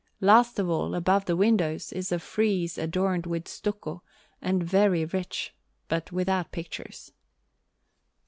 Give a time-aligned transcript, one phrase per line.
[0.19, 4.01] Last of all, above the windows, is a frieze all adorned with stucco,
[4.41, 5.53] and very rich,
[5.89, 7.11] but without pictures.